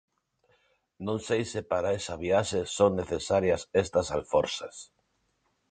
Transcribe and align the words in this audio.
Non 1.05 1.17
sei 1.27 1.41
se 1.51 1.61
para 1.71 1.95
esa 1.99 2.15
viaxe 2.25 2.61
son 2.77 2.91
necesarias 3.01 3.61
estas 3.83 4.07
alforxas. 4.17 4.75